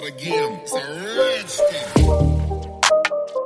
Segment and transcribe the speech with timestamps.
[0.00, 0.60] that again.
[0.62, 3.40] It's a thing.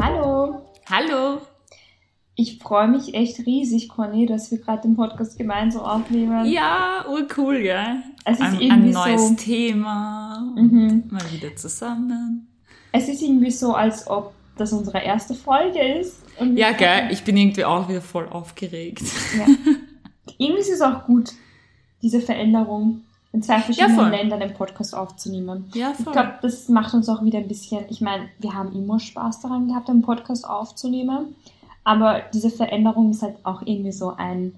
[0.00, 1.40] Hallo, Hallo.
[2.34, 6.46] ich freue mich echt riesig, Conny, dass wir gerade den Podcast gemeinsam aufnehmen.
[6.46, 8.02] Ja, urcool, gell?
[8.24, 10.52] Es ist ein, irgendwie ein neues so- Thema.
[10.56, 11.04] Mhm.
[11.10, 12.48] Mal wieder zusammen.
[12.92, 16.22] Es ist irgendwie so, als ob das unsere erste Folge ist.
[16.54, 17.08] Ja, gell?
[17.10, 19.02] Ich bin irgendwie auch wieder voll aufgeregt.
[19.36, 19.46] Ja.
[20.38, 21.32] Irgendwie ist es auch gut,
[22.02, 23.02] diese Veränderung
[23.32, 24.08] in zwei verschiedenen voll.
[24.08, 25.70] Ländern den Podcast aufzunehmen.
[25.74, 28.98] Ja, Ich glaube, das macht uns auch wieder ein bisschen, ich meine, wir haben immer
[28.98, 31.34] Spaß daran gehabt, einen Podcast aufzunehmen,
[31.84, 34.54] aber diese Veränderung ist halt auch irgendwie so ein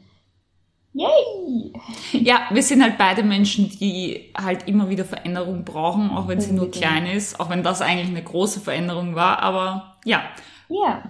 [0.93, 1.73] Yay!
[2.13, 6.53] Ja, wir sind halt beide Menschen, die halt immer wieder Veränderung brauchen, auch wenn sie
[6.53, 9.41] nur klein ist, auch wenn das eigentlich eine große Veränderung war.
[9.41, 10.23] Aber ja,
[10.69, 11.03] Ja,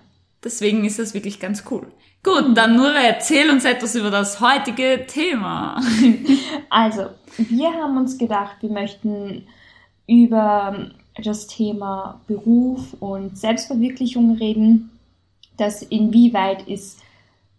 [0.44, 1.86] deswegen ist das wirklich ganz cool.
[2.22, 5.80] Gut, dann nur erzähl uns etwas über das heutige Thema.
[6.72, 9.44] Also, wir haben uns gedacht, wir möchten
[10.06, 14.90] über das Thema Beruf und Selbstverwirklichung reden.
[15.56, 17.00] Das inwieweit ist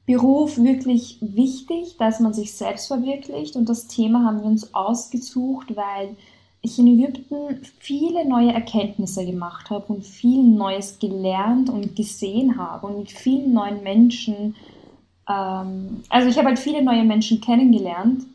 [0.05, 3.55] Beruf wirklich wichtig, dass man sich selbst verwirklicht.
[3.55, 6.15] Und das Thema haben wir uns ausgesucht, weil
[6.61, 12.87] ich in Ägypten viele neue Erkenntnisse gemacht habe und viel Neues gelernt und gesehen habe
[12.87, 14.55] und mit vielen neuen Menschen.
[15.27, 18.25] Ähm, also ich habe halt viele neue Menschen kennengelernt.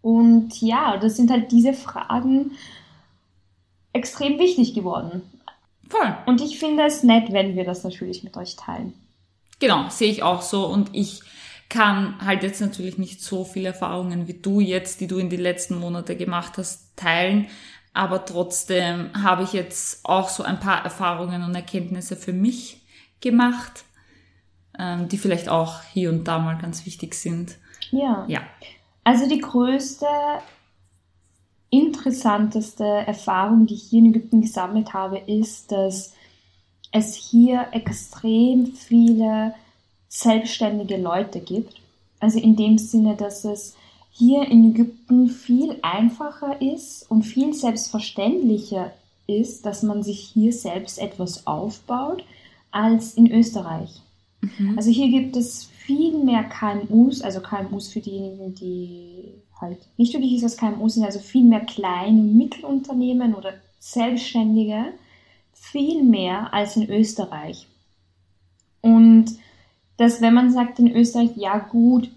[0.00, 2.52] Und ja, das sind halt diese Fragen
[3.92, 5.22] extrem wichtig geworden.
[5.88, 6.16] Voll.
[6.26, 8.94] Und ich finde es nett, wenn wir das natürlich mit euch teilen.
[9.60, 10.66] Genau, sehe ich auch so.
[10.66, 11.20] Und ich
[11.72, 15.38] kann halt jetzt natürlich nicht so viele Erfahrungen wie du jetzt, die du in die
[15.38, 17.46] letzten Monate gemacht hast, teilen.
[17.94, 22.82] Aber trotzdem habe ich jetzt auch so ein paar Erfahrungen und Erkenntnisse für mich
[23.22, 23.84] gemacht,
[24.78, 27.56] ähm, die vielleicht auch hier und da mal ganz wichtig sind.
[27.90, 28.26] Ja.
[28.28, 28.42] Ja.
[29.02, 30.06] Also die größte,
[31.70, 36.12] interessanteste Erfahrung, die ich hier in Ägypten gesammelt habe, ist, dass
[36.92, 39.54] es hier extrem viele
[40.12, 41.80] selbstständige Leute gibt.
[42.20, 43.74] Also in dem Sinne, dass es
[44.10, 48.92] hier in Ägypten viel einfacher ist und viel selbstverständlicher
[49.26, 52.24] ist, dass man sich hier selbst etwas aufbaut,
[52.70, 54.02] als in Österreich.
[54.42, 54.74] Mhm.
[54.76, 60.34] Also hier gibt es viel mehr KMUs, also KMUs für diejenigen, die halt nicht wirklich
[60.34, 64.92] ist, was KMUs sind, also viel mehr kleine und Mittelunternehmen oder Selbstständige,
[65.54, 67.66] viel mehr als in Österreich.
[68.82, 69.38] Und
[70.02, 72.10] dass wenn man sagt in Österreich, ja gut,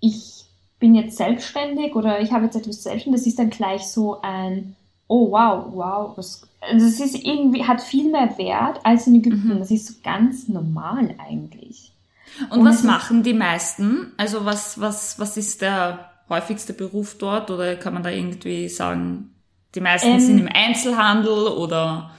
[0.00, 0.44] ich
[0.78, 4.76] bin jetzt selbstständig oder ich habe jetzt etwas selbstständig, das ist dann gleich so ein,
[5.08, 9.54] oh wow, wow, was, also es ist irgendwie, hat viel mehr Wert als in Ägypten.
[9.54, 9.58] Mhm.
[9.58, 11.92] Das ist so ganz normal eigentlich.
[12.50, 14.12] Und Und was machen die meisten?
[14.16, 17.50] Also was, was, was ist der häufigste Beruf dort?
[17.50, 19.34] Oder kann man da irgendwie sagen,
[19.74, 22.10] die meisten Ähm, sind im Einzelhandel oder?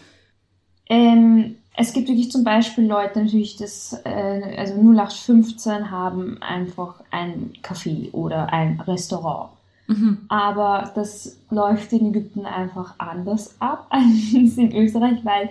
[0.89, 7.53] Ähm, es gibt wirklich zum Beispiel Leute natürlich, das, äh, also 0815 haben einfach ein
[7.61, 9.49] Café oder ein Restaurant.
[9.87, 10.19] Mhm.
[10.29, 15.49] Aber das läuft in Ägypten einfach anders ab als in Österreich, weil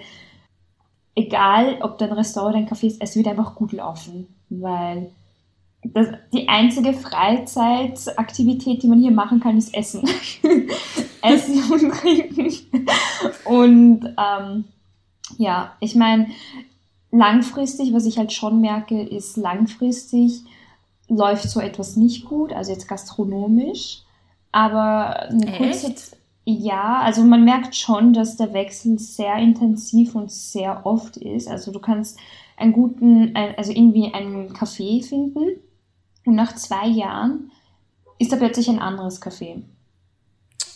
[1.15, 5.11] egal, ob dein Restaurant oder ein Café ist, es wird einfach gut laufen, weil
[5.83, 10.09] das, die einzige Freizeitaktivität, die man hier machen kann, ist Essen.
[11.23, 12.51] Essen und Trinken.
[13.45, 14.65] Und ähm,
[15.39, 16.29] ja, ich meine,
[17.11, 20.43] langfristig, was ich halt schon merke, ist langfristig
[21.09, 24.03] läuft so etwas nicht gut, also jetzt gastronomisch,
[24.53, 26.17] aber eine kurze Echt?
[26.45, 31.49] ja, also man merkt schon, dass der Wechsel sehr intensiv und sehr oft ist.
[31.49, 32.19] Also du kannst
[32.57, 35.59] einen guten, also irgendwie einen Café finden
[36.25, 37.51] und nach zwei Jahren
[38.19, 39.63] ist da plötzlich ein anderes Café.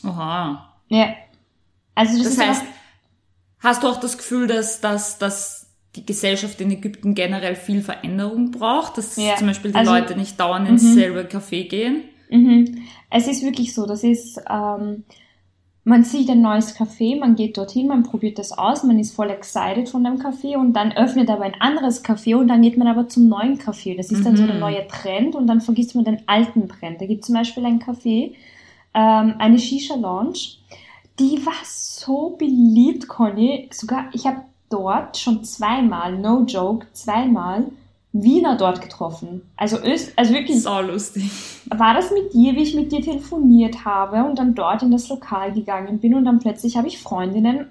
[0.04, 0.75] Oha.
[0.88, 1.15] Ja.
[1.94, 2.65] Also das, Das heißt,
[3.61, 8.51] hast du auch das Gefühl, dass, dass, dass die Gesellschaft in Ägypten generell viel Veränderung
[8.51, 10.95] braucht, dass Ja, zum Beispiel die also- Leute nicht dauernd ins Mhm.
[10.95, 12.05] selbe Café gehen?
[12.31, 12.83] Mhm.
[13.10, 15.05] Es ist wirklich so, das ist, ähm,
[15.84, 19.31] man sieht ein neues Café, man geht dorthin, man probiert das aus, man ist voll
[19.31, 22.87] excited von dem Café und dann öffnet aber ein anderes Café und dann geht man
[22.87, 23.97] aber zum neuen Café.
[23.97, 24.49] Das ist dann so Mhm.
[24.49, 27.01] der neue Trend und dann vergisst man den alten Trend.
[27.01, 28.34] Da gibt zum Beispiel ein Café,
[28.93, 30.39] ähm, eine Shisha-Lounge,
[31.18, 33.68] die war so beliebt, Conny.
[33.72, 37.65] Sogar, ich habe dort schon zweimal, no joke, zweimal
[38.12, 39.42] Wiener dort getroffen.
[39.56, 41.30] Also, Öst, also wirklich Sau lustig.
[41.70, 45.09] war das mit dir, wie ich mit dir telefoniert habe und dann dort in das
[45.09, 47.66] Lokal gegangen bin und dann plötzlich habe ich Freundinnen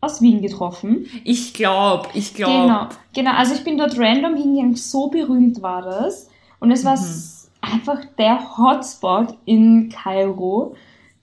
[0.00, 1.06] aus Wien getroffen.
[1.24, 2.52] Ich glaube, ich glaube.
[2.52, 3.32] Genau, genau.
[3.36, 6.28] Also ich bin dort random hingegangen, so berühmt war das.
[6.58, 7.04] Und es war, Mhm.
[7.04, 10.74] s- einfach der Hotspot in Kairo,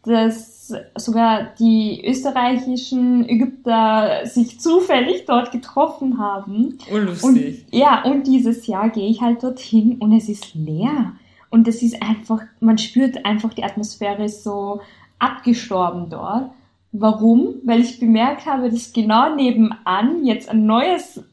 [0.10, 6.78] dass sogar die österreichischen Ägypter sich zufällig dort getroffen haben.
[6.92, 7.66] Oh, lustig.
[7.72, 11.14] Und, ja, und dieses Jahr gehe ich halt dorthin und es ist leer.
[11.50, 14.82] Und es ist einfach, man spürt einfach, die Atmosphäre ist so
[15.18, 16.52] abgestorben dort.
[16.92, 17.56] Warum?
[17.64, 21.24] Weil ich bemerkt habe, dass genau nebenan jetzt ein neues,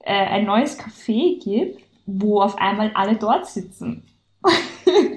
[0.00, 4.02] äh, ein neues Café gibt, wo auf einmal alle dort sitzen.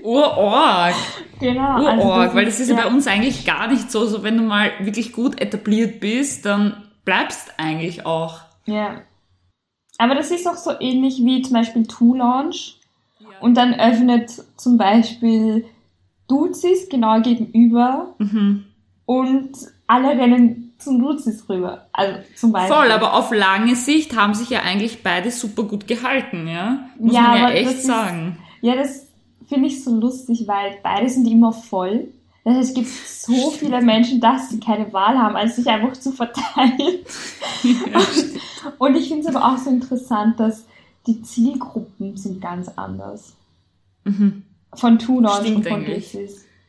[0.06, 0.94] Urorg.
[1.40, 1.80] Genau.
[1.82, 4.06] Urorg, also das weil das ist ja ja bei uns eigentlich gar nicht so.
[4.06, 8.40] So, wenn du mal wirklich gut etabliert bist, dann bleibst eigentlich auch.
[8.66, 9.02] Ja.
[9.98, 12.78] Aber das ist auch so ähnlich wie zum Beispiel Two Launch.
[13.42, 15.66] Und dann öffnet zum Beispiel
[16.28, 18.66] Duzis genau gegenüber Mhm.
[19.06, 19.52] und
[19.88, 21.86] alle rennen zum Duzis rüber.
[21.94, 22.76] Also zum Beispiel.
[22.76, 26.90] Voll, aber auf lange Sicht haben sich ja eigentlich beide super gut gehalten, ja?
[27.00, 28.38] Muss Ja, man ja echt ist- sagen.
[28.62, 29.05] Ja, das
[29.48, 32.08] finde ich so lustig, weil beide sind immer voll.
[32.44, 35.94] Das heißt, es gibt so viele Menschen, dass sie keine Wahl haben, als sich einfach
[35.94, 37.00] zu verteilen.
[38.78, 40.66] Und ich finde es aber auch so interessant, dass
[41.08, 43.34] die Zielgruppen sind ganz anders.
[44.04, 44.44] Mhm.
[44.74, 46.18] Von Stimmt und von eigentlich.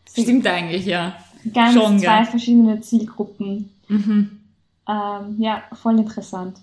[0.08, 1.16] Stimmt eigentlich, ja.
[1.52, 2.26] Ganz schon, zwei gell?
[2.26, 3.70] verschiedene Zielgruppen.
[3.88, 4.30] Mhm.
[4.88, 6.58] Ähm, ja, voll interessant.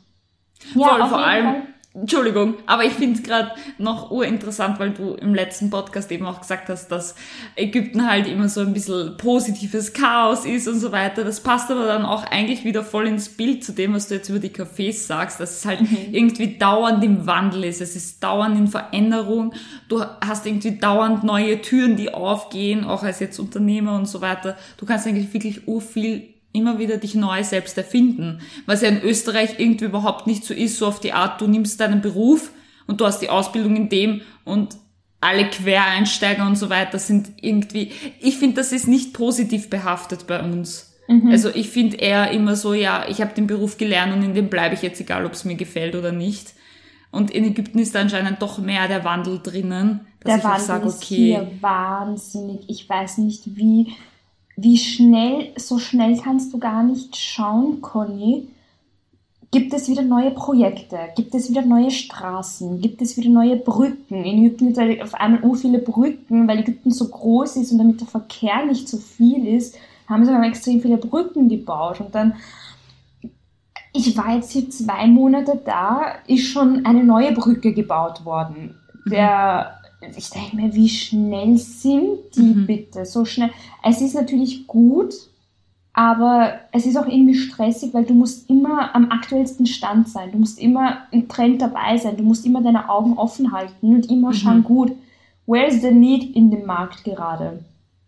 [0.76, 1.73] Ja, Voll, auf vor jeden allem, Fall.
[1.96, 6.42] Entschuldigung, aber ich finde es gerade noch urinteressant, weil du im letzten Podcast eben auch
[6.42, 7.14] gesagt hast, dass
[7.56, 11.24] Ägypten halt immer so ein bisschen positives Chaos ist und so weiter.
[11.24, 14.28] Das passt aber dann auch eigentlich wieder voll ins Bild zu dem, was du jetzt
[14.30, 15.98] über die Cafés sagst, dass es halt Mhm.
[16.12, 17.80] irgendwie dauernd im Wandel ist.
[17.80, 19.54] Es ist dauernd in Veränderung.
[19.88, 24.58] Du hast irgendwie dauernd neue Türen, die aufgehen, auch als jetzt Unternehmer und so weiter.
[24.78, 28.40] Du kannst eigentlich wirklich urviel immer wieder dich neu selbst erfinden.
[28.66, 31.80] Was ja in Österreich irgendwie überhaupt nicht so ist, so auf die Art, du nimmst
[31.80, 32.52] deinen Beruf
[32.88, 34.78] und du hast die Ausbildung in dem und
[35.20, 40.42] alle Quereinsteiger und so weiter sind irgendwie, ich finde, das ist nicht positiv behaftet bei
[40.42, 40.94] uns.
[41.32, 44.50] Also ich finde eher immer so, ja, ich habe den Beruf gelernt und in dem
[44.50, 46.54] bleibe ich jetzt, egal ob es mir gefällt oder nicht.
[47.12, 50.66] Und in Ägypten ist da anscheinend doch mehr der Wandel drinnen, dass Der ich Wandel
[50.66, 52.66] sage, ist okay, hier wahnsinnig.
[52.68, 53.94] Ich weiß nicht, wie,
[54.56, 58.50] wie schnell, so schnell kannst du gar nicht schauen, Conny.
[59.52, 60.98] Gibt es wieder neue Projekte?
[61.16, 62.82] Gibt es wieder neue Straßen?
[62.82, 64.24] Gibt es wieder neue Brücken?
[64.24, 67.78] In Ägypten gibt es auf einmal so viele Brücken, weil Ägypten so groß ist und
[67.78, 69.76] damit der Verkehr nicht so viel ist,
[70.08, 72.00] haben sie dann extrem viele Brücken gebaut.
[72.02, 72.34] Und dann,
[73.94, 78.76] ich war jetzt hier zwei Monate da, ist schon eine neue Brücke gebaut worden.
[79.06, 79.83] Der,
[80.16, 82.66] ich denke mir, wie schnell sind die Mhm.
[82.68, 83.06] bitte?
[83.06, 83.50] So schnell.
[83.84, 85.14] Es ist natürlich gut,
[85.94, 90.32] aber es ist auch irgendwie stressig, weil du musst immer am aktuellsten Stand sein.
[90.32, 92.18] Du musst immer im Trend dabei sein.
[92.18, 94.34] Du musst immer deine Augen offen halten und immer Mhm.
[94.34, 94.92] schauen, gut,
[95.46, 97.60] where is the need in dem Markt gerade?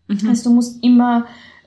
[0.08, 0.30] mhm.
[0.30, 1.26] Also du musst immer,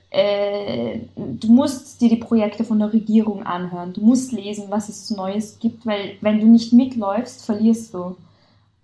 [0.09, 3.93] äh, du musst dir die Projekte von der Regierung anhören.
[3.93, 8.15] Du musst lesen, was es Neues gibt, weil wenn du nicht mitläufst, verlierst du.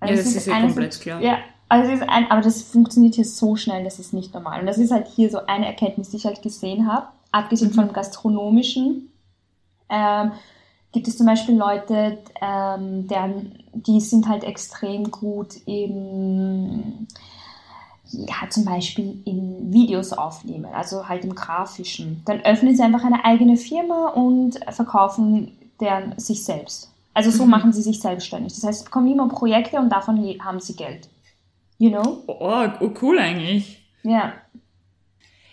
[0.02, 1.22] Ja, Also das es ist ja komplett klar.
[1.22, 1.38] Ja,
[1.70, 4.60] also ist ein, aber das funktioniert hier so schnell, das ist nicht normal.
[4.60, 7.76] Und das ist halt hier so eine Erkenntnis, die ich halt gesehen habe, abgesehen Mhm.
[7.76, 9.12] vom gastronomischen.
[9.90, 10.32] Ähm,
[10.92, 17.08] gibt es zum Beispiel Leute, ähm, deren, die sind halt extrem gut im,
[18.12, 22.22] ja, zum Beispiel in Videos aufnehmen, also halt im Grafischen.
[22.26, 26.92] Dann öffnen sie einfach eine eigene Firma und verkaufen deren sich selbst.
[27.16, 27.50] Also so Mhm.
[27.52, 28.54] machen sie sich selbstständig.
[28.54, 31.10] Das heißt, sie bekommen immer Projekte und davon haben sie Geld.
[31.80, 32.24] You know?
[32.28, 33.90] Oh, oh, cool eigentlich.
[34.04, 34.34] Ja.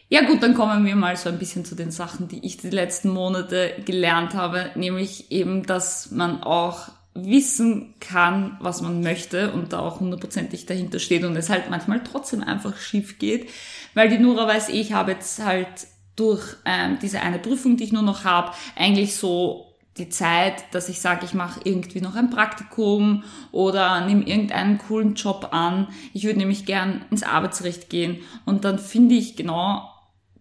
[0.08, 2.68] Ja gut, dann kommen wir mal so ein bisschen zu den Sachen, die ich die
[2.68, 9.72] letzten Monate gelernt habe, nämlich eben, dass man auch wissen kann, was man möchte und
[9.72, 13.48] da auch hundertprozentig dahinter steht und es halt manchmal trotzdem einfach schief geht,
[13.94, 17.92] weil die Nora weiß, ich habe jetzt halt durch ähm, diese eine Prüfung, die ich
[17.92, 22.30] nur noch habe, eigentlich so die Zeit, dass ich sage, ich mache irgendwie noch ein
[22.30, 25.88] Praktikum oder nehme irgendeinen coolen Job an.
[26.14, 29.88] Ich würde nämlich gern ins Arbeitsrecht gehen und dann finde ich genau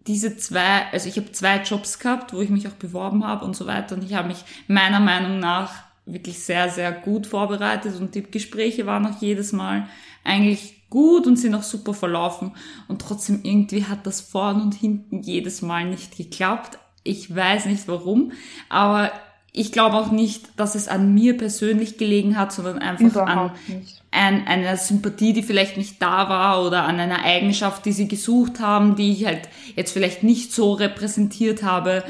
[0.07, 3.55] diese zwei, also ich habe zwei Jobs gehabt, wo ich mich auch beworben habe und
[3.55, 5.73] so weiter und ich habe mich meiner Meinung nach
[6.05, 9.87] wirklich sehr, sehr gut vorbereitet und die Gespräche waren auch jedes Mal
[10.23, 12.53] eigentlich gut und sind auch super verlaufen
[12.87, 16.79] und trotzdem irgendwie hat das vorn und hinten jedes Mal nicht geklappt.
[17.03, 18.31] Ich weiß nicht warum,
[18.69, 19.11] aber
[19.53, 23.69] ich glaube auch nicht, dass es an mir persönlich gelegen hat, sondern einfach an Überhaupt
[23.69, 24.01] nicht.
[24.11, 28.59] an einer Sympathie, die vielleicht nicht da war oder an einer Eigenschaft, die sie gesucht
[28.59, 29.41] haben, die ich halt
[29.75, 32.03] jetzt vielleicht nicht so repräsentiert habe.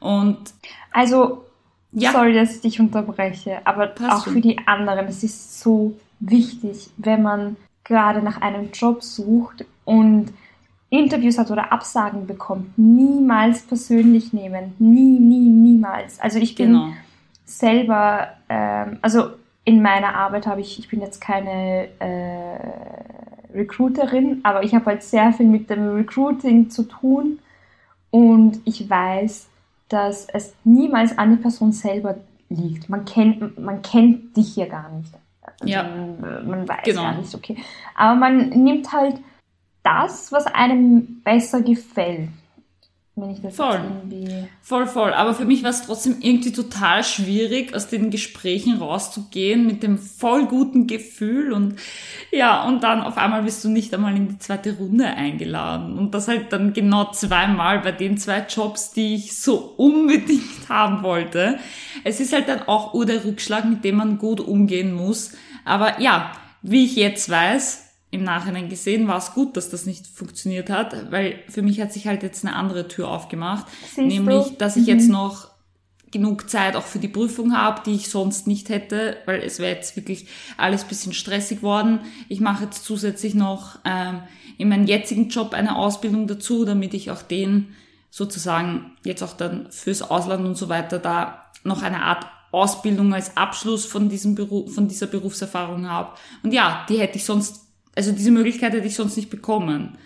[0.00, 0.38] Und
[0.92, 1.44] Also,
[1.92, 2.12] Ja.
[2.12, 6.90] sorry, dass ich dich unterbreche, aber Passt auch für die anderen, es ist so wichtig,
[6.96, 10.32] wenn man gerade nach einem Job sucht und
[10.90, 14.74] Interviews hat oder Absagen bekommt, niemals persönlich nehmen.
[14.78, 16.18] Nie, nie, niemals.
[16.20, 16.88] Also ich bin Genau.
[17.44, 19.30] selber, ähm, also
[19.64, 22.58] in meiner Arbeit habe ich, ich bin jetzt keine äh,
[23.54, 27.38] Recruiterin, aber ich habe halt sehr viel mit dem Recruiting zu tun
[28.10, 29.48] und ich weiß,
[29.88, 32.16] dass es niemals an der Person selber
[32.50, 32.88] liegt.
[32.88, 35.12] Man kennt, man kennt dich ja gar nicht.
[35.60, 35.82] Also Ja.
[35.82, 37.02] Man, man weiß Genau.
[37.02, 37.56] gar nicht, okay.
[37.94, 39.16] Aber man nimmt halt
[39.88, 42.28] das, was einem besser gefällt.
[43.20, 43.80] Wenn ich das Voll.
[43.82, 44.48] irgendwie.
[44.62, 45.12] Voll, voll.
[45.12, 49.98] Aber für mich war es trotzdem irgendwie total schwierig, aus den Gesprächen rauszugehen mit dem
[49.98, 51.76] voll guten Gefühl und
[52.30, 55.98] ja, und dann auf einmal bist du nicht einmal in die zweite Runde eingeladen.
[55.98, 61.02] Und das halt dann genau zweimal bei den zwei Jobs, die ich so unbedingt haben
[61.02, 61.58] wollte.
[62.04, 65.32] Es ist halt dann auch der Rückschlag, mit dem man gut umgehen muss.
[65.64, 70.06] Aber ja, wie ich jetzt weiß, im Nachhinein gesehen, war es gut, dass das nicht
[70.06, 73.66] funktioniert hat, weil für mich hat sich halt jetzt eine andere Tür aufgemacht.
[73.82, 74.02] Siehst du?
[74.02, 74.88] nämlich, dass ich Mhm.
[74.88, 75.48] jetzt noch
[76.10, 79.74] genug Zeit auch für die Prüfung habe, die ich sonst nicht hätte, weil es wäre
[79.74, 82.00] jetzt wirklich alles bisschen stressig worden.
[82.30, 84.20] Ich mache jetzt zusätzlich noch ähm,
[84.56, 87.74] in meinem jetzigen Job eine Ausbildung dazu, damit ich auch den
[88.10, 93.36] sozusagen jetzt auch dann fürs Ausland und so weiter da noch eine Art Ausbildung als
[93.36, 96.16] Abschluss von diesem Beruf, von dieser Berufserfahrung habe.
[96.42, 97.66] Und ja, die hätte ich sonst,
[97.98, 99.98] also diese Möglichkeit hätte ich sonst nicht bekommen.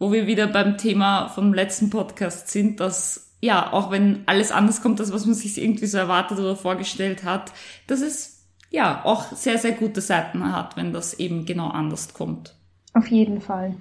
[0.00, 4.82] Wo wir wieder beim Thema vom letzten Podcast sind, dass ja, auch wenn alles anders
[4.82, 7.52] kommt, als was man sich irgendwie so erwartet oder vorgestellt hat,
[7.86, 12.56] dass es ja auch sehr, sehr gute Seiten hat, wenn das eben genau anders kommt.
[12.94, 13.76] Auf jeden Fall.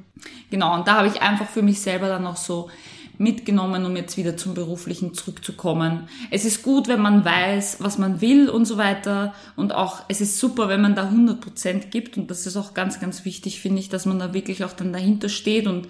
[0.52, 2.70] Genau, und da habe ich einfach für mich selber dann noch so
[3.18, 6.08] mitgenommen, um jetzt wieder zum Beruflichen zurückzukommen.
[6.32, 9.34] Es ist gut, wenn man weiß, was man will und so weiter.
[9.56, 12.18] Und auch, es ist super, wenn man da 100% gibt.
[12.18, 14.94] Und das ist auch ganz, ganz wichtig, finde ich, dass man da wirklich auch dann
[14.94, 15.88] dahinter steht und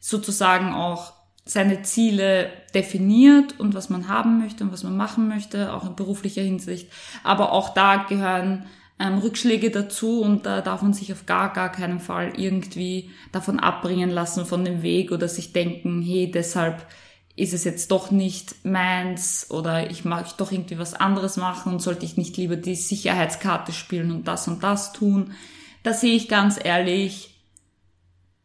[0.00, 1.12] sozusagen auch
[1.44, 5.96] seine Ziele definiert und was man haben möchte und was man machen möchte, auch in
[5.96, 6.90] beruflicher Hinsicht.
[7.24, 8.66] Aber auch da gehören
[9.00, 13.58] ähm, Rückschläge dazu und da darf man sich auf gar, gar keinen Fall irgendwie davon
[13.58, 16.86] abbringen lassen von dem Weg oder sich denken, hey, deshalb
[17.34, 21.80] ist es jetzt doch nicht meins oder ich mag doch irgendwie was anderes machen und
[21.80, 25.32] sollte ich nicht lieber die Sicherheitskarte spielen und das und das tun.
[25.82, 27.40] Da sehe ich ganz ehrlich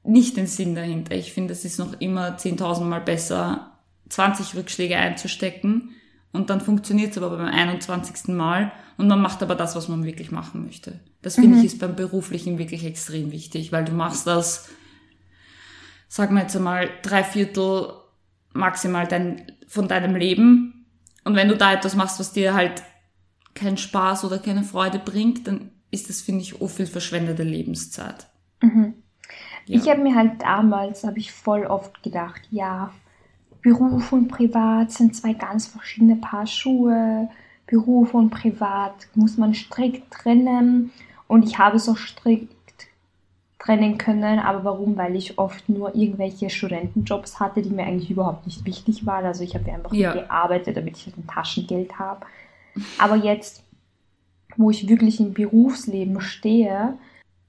[0.03, 1.15] nicht den Sinn dahinter.
[1.15, 3.71] Ich finde, es ist noch immer 10.000 Mal besser,
[4.07, 5.89] 20 Rückschläge einzustecken
[6.35, 8.35] und dann funktioniert es aber beim 21.
[8.35, 10.99] Mal und man macht aber das, was man wirklich machen möchte.
[11.21, 14.69] Das finde ich ist beim Beruflichen wirklich extrem wichtig, weil du machst das,
[16.07, 17.93] sagen wir jetzt einmal, drei Viertel
[18.53, 20.85] maximal dein, von deinem Leben
[21.23, 22.83] und wenn du da etwas machst, was dir halt
[23.55, 28.27] keinen Spaß oder keine Freude bringt, dann ist das, finde ich, oh viel verschwendete Lebenszeit.
[28.61, 28.93] Mhm.
[29.65, 29.79] Ja.
[29.79, 32.91] Ich habe mir halt damals, habe ich voll oft gedacht, ja,
[33.65, 37.27] Beruf und Privat sind zwei ganz verschiedene Paar Schuhe.
[37.65, 40.91] Beruf und Privat muss man strikt trennen.
[41.27, 42.53] Und ich habe so strikt
[43.57, 44.37] trennen können.
[44.37, 44.97] Aber warum?
[44.97, 49.25] Weil ich oft nur irgendwelche Studentenjobs hatte, die mir eigentlich überhaupt nicht wichtig waren.
[49.25, 50.13] Also ich habe einfach Ja.
[50.13, 52.23] gearbeitet, damit ich halt ein Taschengeld habe.
[52.99, 53.63] Aber jetzt,
[54.57, 56.99] wo ich wirklich im Berufsleben stehe,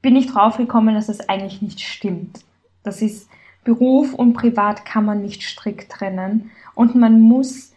[0.01, 2.41] bin ich draufgekommen, dass das eigentlich nicht stimmt.
[2.85, 3.29] Das ist
[3.67, 7.73] Beruf und Privat kann man nicht strikt trennen und man muss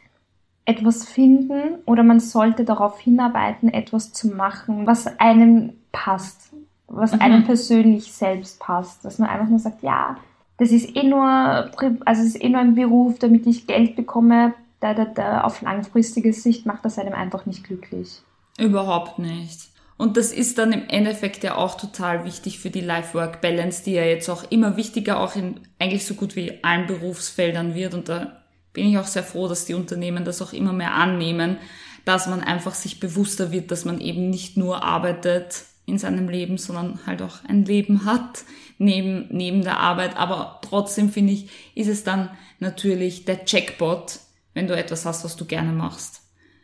[0.63, 6.53] etwas finden oder man sollte darauf hinarbeiten, etwas zu machen, was einem passt,
[6.88, 7.22] was Mhm.
[7.22, 10.17] einem persönlich selbst passt, dass man einfach nur sagt, ja,
[10.58, 14.93] das ist eh nur, also ist eh nur ein Beruf, damit ich Geld bekomme, da,
[14.93, 18.22] da, da auf langfristige Sicht macht das einem einfach nicht glücklich.
[18.58, 19.69] Überhaupt nicht.
[20.00, 24.06] Und das ist dann im Endeffekt ja auch total wichtig für die Life-Work-Balance, die ja
[24.06, 27.94] jetzt auch immer wichtiger auch in eigentlich so gut wie allen Berufsfeldern wird.
[27.94, 28.41] Und da
[28.72, 31.58] bin ich auch sehr froh, dass die Unternehmen das auch immer mehr annehmen,
[32.06, 36.58] dass man einfach sich bewusster wird, dass man eben nicht nur arbeitet in seinem Leben,
[36.58, 38.46] sondern halt auch ein Leben hat
[38.77, 40.15] neben, neben der Arbeit.
[40.15, 42.29] Aber trotzdem finde ich, ist es dann
[42.60, 44.20] natürlich der Jackpot,
[44.53, 46.22] wenn du etwas hast, was du gerne machst.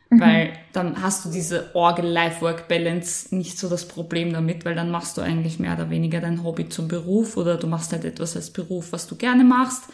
[0.10, 5.22] Weil dann hast du diese Orgel-Life-Work-Balance nicht so das Problem damit, weil dann machst du
[5.22, 8.92] eigentlich mehr oder weniger dein Hobby zum Beruf oder du machst halt etwas als Beruf,
[8.92, 9.86] was du gerne machst.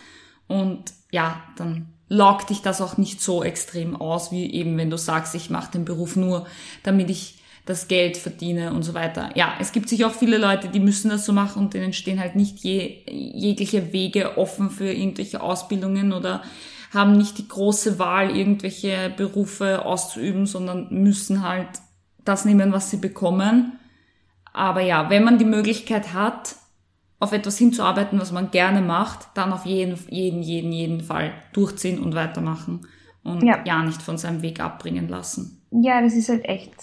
[0.48, 4.98] Und ja, dann lockt dich das auch nicht so extrem aus, wie eben wenn du
[4.98, 6.46] sagst, ich mache den Beruf nur,
[6.84, 9.30] damit ich das Geld verdiene und so weiter.
[9.36, 12.20] Ja, es gibt sich auch viele Leute, die müssen das so machen und denen stehen
[12.20, 16.44] halt nicht je, jegliche Wege offen für irgendwelche Ausbildungen oder
[16.94, 21.70] haben nicht die große Wahl, irgendwelche Berufe auszuüben, sondern müssen halt
[22.26, 23.80] das nehmen, was sie bekommen.
[24.54, 26.56] Aber ja, wenn man die Möglichkeit hat,
[27.20, 32.02] auf etwas hinzuarbeiten, was man gerne macht, dann auf jeden, jeden, jeden, jeden Fall durchziehen
[32.02, 32.82] und weitermachen
[33.24, 35.62] und ja, ja nicht von seinem Weg abbringen lassen.
[35.70, 36.74] Ja, das ist halt echt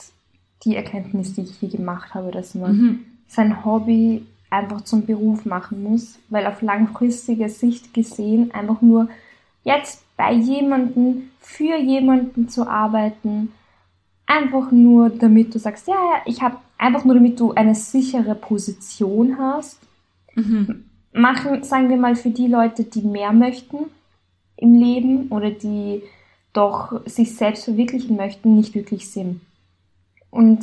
[0.64, 3.00] die Erkenntnis, die ich hier gemacht habe, dass man mhm.
[3.26, 9.08] sein Hobby einfach zum Beruf machen muss, weil auf langfristige Sicht gesehen einfach nur
[9.68, 13.52] jetzt bei jemanden, für jemanden zu arbeiten,
[14.26, 18.34] einfach nur damit du sagst, ja, ja, ich habe einfach nur damit du eine sichere
[18.34, 19.78] Position hast.
[20.34, 20.84] Mhm.
[21.12, 23.78] Machen, sagen wir mal, für die Leute, die mehr möchten
[24.56, 26.02] im Leben oder die
[26.52, 29.40] doch sich selbst verwirklichen möchten, nicht wirklich Sinn.
[30.30, 30.60] Und,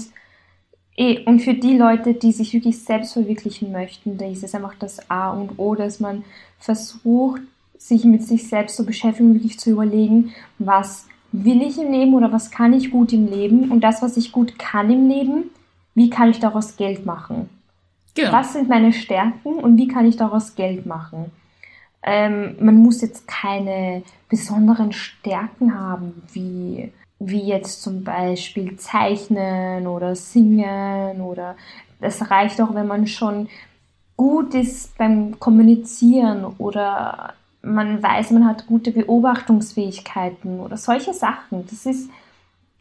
[0.97, 4.75] eh, und für die Leute, die sich wirklich selbst verwirklichen möchten, da ist es einfach
[4.75, 6.23] das A und O, dass man
[6.59, 7.41] versucht,
[7.77, 12.31] sich mit sich selbst zu beschäftigen wirklich zu überlegen, was will ich im Leben oder
[12.31, 15.51] was kann ich gut im Leben und das, was ich gut kann im Leben,
[15.93, 17.49] wie kann ich daraus Geld machen?
[18.15, 18.31] Genau.
[18.31, 21.31] Was sind meine Stärken und wie kann ich daraus Geld machen?
[22.03, 30.15] Ähm, man muss jetzt keine besonderen Stärken haben, wie, wie jetzt zum Beispiel Zeichnen oder
[30.15, 31.55] Singen oder
[31.99, 33.49] es reicht auch, wenn man schon
[34.15, 37.33] gut ist beim Kommunizieren oder
[37.65, 41.65] man weiß, man hat gute Beobachtungsfähigkeiten oder solche Sachen.
[41.69, 42.09] Das ist,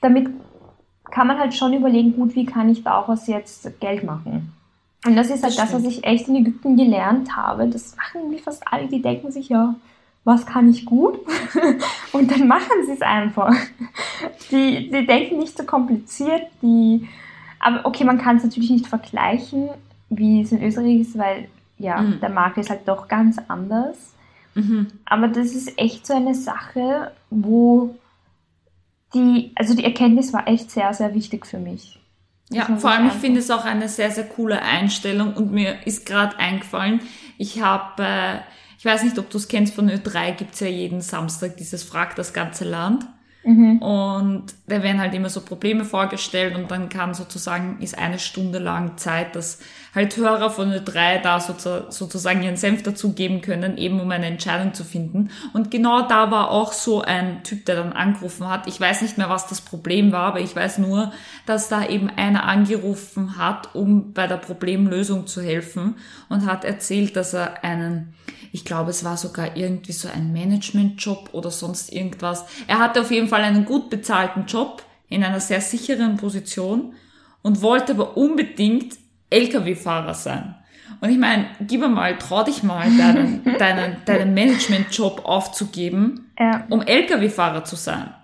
[0.01, 0.29] damit
[1.11, 4.53] kann man halt schon überlegen, gut, wie kann ich daraus jetzt Geld machen?
[5.07, 7.69] Und das ist halt das, das was ich echt in Ägypten gelernt habe.
[7.69, 9.75] Das machen irgendwie fast alle, die denken sich, ja,
[10.25, 11.19] was kann ich gut?
[12.13, 13.55] Und dann machen sie es einfach.
[14.51, 17.07] Die, die denken nicht so kompliziert, die,
[17.59, 19.69] aber okay, man kann es natürlich nicht vergleichen,
[20.09, 21.49] wie es in Österreich ist, weil
[21.79, 22.21] ja, mhm.
[22.21, 24.14] der Markt ist halt doch ganz anders.
[24.55, 24.89] Mhm.
[25.05, 27.97] Aber das ist echt so eine Sache, wo
[29.15, 31.99] die, also die Erkenntnis war echt sehr, sehr wichtig für mich.
[32.51, 36.07] Ja, vor allem, ich finde es auch eine sehr, sehr coole Einstellung und mir ist
[36.07, 37.01] gerade eingefallen,
[37.39, 38.39] ich habe, äh,
[38.79, 42.17] ich weiß nicht, ob du es kennst, von Ö3 gibt's ja jeden Samstag dieses Frag
[42.17, 43.07] das ganze Land.
[43.45, 43.79] Mhm.
[43.79, 48.59] Und da werden halt immer so Probleme vorgestellt und dann kann sozusagen, ist eine Stunde
[48.59, 49.59] lang Zeit, dass
[49.95, 54.83] halt Hörer von Ö3 da sozusagen ihren Senf dazugeben können, eben um eine Entscheidung zu
[54.83, 55.31] finden.
[55.53, 58.67] Und genau da war auch so ein Typ, der dann angerufen hat.
[58.67, 61.13] Ich weiß nicht mehr, was das Problem war, aber ich weiß nur,
[61.47, 65.97] dass da eben einer angerufen hat, um bei der Problemlösung zu helfen
[66.29, 68.15] und hat erzählt, dass er einen
[68.55, 72.45] ich glaube, es war sogar irgendwie so ein Managementjob oder sonst irgendwas.
[72.69, 76.95] Er hatte auf jeden Fall einen gut bezahlten Job in einer sehr sicheren Position
[77.43, 78.95] und wollte aber unbedingt
[79.31, 80.55] Lkw-Fahrer sein.
[81.01, 86.65] Und ich meine, gib mal, trau dich mal, deinen, deinen, deinen Managementjob aufzugeben, ja.
[86.71, 88.15] um Lkw-Fahrer zu sein.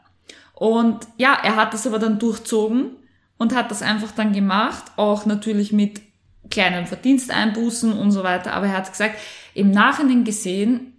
[0.54, 2.92] Und ja, er hat das aber dann durchzogen
[3.36, 6.00] und hat das einfach dann gemacht, auch natürlich mit
[6.50, 8.52] kleinen Verdiensteinbußen und so weiter.
[8.52, 9.16] Aber er hat gesagt,
[9.54, 10.94] im Nachhinein gesehen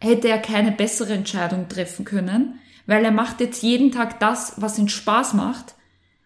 [0.00, 4.78] hätte er keine bessere Entscheidung treffen können, weil er macht jetzt jeden Tag das, was
[4.78, 5.74] ihn Spaß macht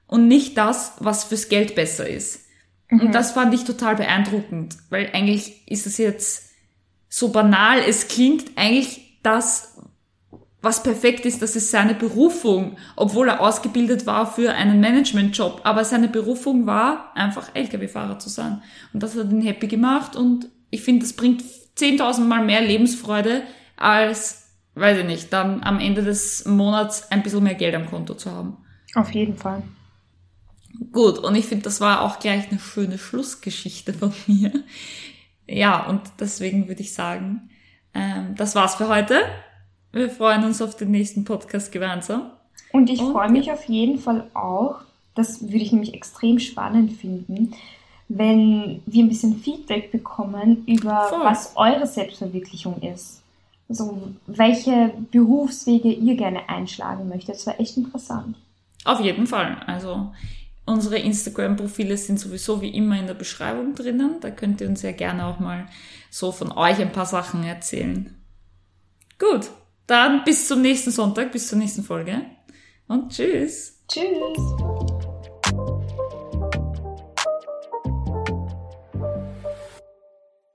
[0.06, 2.46] und nicht das, was fürs Geld besser ist.
[2.90, 3.00] Mhm.
[3.00, 6.50] Und das fand ich total beeindruckend, weil eigentlich ist es jetzt
[7.08, 9.75] so banal, es klingt eigentlich das,
[10.62, 15.61] was perfekt ist, das ist seine Berufung, obwohl er ausgebildet war für einen Managementjob.
[15.64, 18.62] Aber seine Berufung war, einfach Lkw-Fahrer zu sein.
[18.92, 21.42] Und das hat ihn happy gemacht und ich finde, das bringt
[21.79, 23.42] 10.000 Mal mehr Lebensfreude
[23.77, 28.14] als, weiß ich nicht, dann am Ende des Monats ein bisschen mehr Geld am Konto
[28.14, 28.57] zu haben.
[28.95, 29.62] Auf jeden Fall.
[30.92, 34.53] Gut, und ich finde, das war auch gleich eine schöne Schlussgeschichte von mir.
[35.47, 37.51] Ja, und deswegen würde ich sagen,
[37.95, 39.21] ähm, das war's für heute.
[39.96, 42.30] Wir freuen uns auf den nächsten Podcast gemeinsam.
[42.70, 44.80] Und ich freue mich auf jeden Fall auch,
[45.14, 47.54] das würde ich nämlich extrem spannend finden,
[48.06, 51.24] wenn wir ein bisschen Feedback bekommen über Voll.
[51.24, 53.22] was eure Selbstverwirklichung ist.
[53.70, 57.37] Also welche Berufswege ihr gerne einschlagen möchtet.
[57.37, 58.37] Das wäre echt interessant.
[58.85, 59.62] Auf jeden Fall.
[59.66, 60.12] Also
[60.66, 64.16] unsere Instagram-Profile sind sowieso wie immer in der Beschreibung drinnen.
[64.20, 65.68] Da könnt ihr uns ja gerne auch mal
[66.11, 68.14] so von euch ein paar Sachen erzählen.
[69.18, 69.48] Gut,
[69.87, 72.22] dann bis zum nächsten Sonntag, bis zur nächsten Folge
[72.88, 73.81] und tschüss.
[73.88, 74.75] Tschüss.